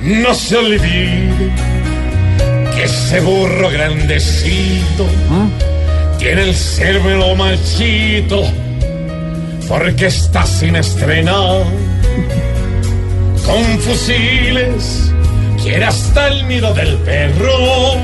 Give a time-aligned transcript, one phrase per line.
[0.00, 1.50] No se olvide
[2.74, 5.06] que ese burro grandecito
[6.18, 8.42] tiene el cerebro machito
[9.68, 11.64] porque está sin estrenar.
[13.44, 15.12] Con fusiles
[15.66, 17.96] quiere hasta el nido del perro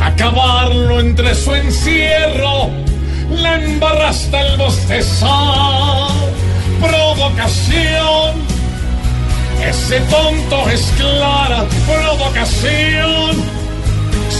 [0.00, 2.70] acabarlo entre su encierro.
[3.28, 6.10] Le embarra hasta el bostezar.
[6.80, 8.34] Provocación.
[9.68, 13.32] Ese tonto es clara provocación.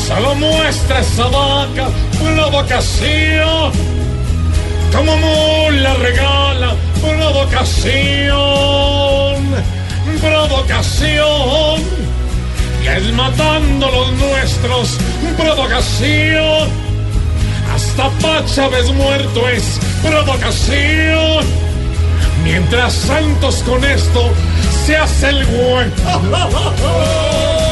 [0.06, 1.88] Solo muestra esa vaca
[2.22, 3.72] provocación.
[4.94, 8.36] Como mula regala provocación.
[10.20, 11.55] Provocación.
[12.97, 14.97] Es matando los nuestros
[15.36, 16.69] provocación.
[17.75, 21.44] Hasta Pachávez muerto es provocación.
[22.42, 24.30] Mientras Santos con esto
[24.86, 25.91] se hace el güey.